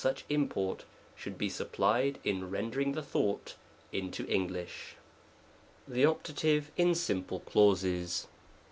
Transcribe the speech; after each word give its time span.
such 0.03 0.25
import 0.29 0.83
should 1.15 1.37
be 1.37 1.47
supplied 1.47 2.17
in 2.23 2.49
rendering 2.49 2.93
the 2.93 3.03
thought 3.03 3.53
into 3.91 4.25
English. 4.25 4.95
THE 5.87 6.07
OPTATIVE 6.07 6.71
IN 6.75 6.95
SIMPLE 6.95 7.41
CLAUSES. 7.41 8.25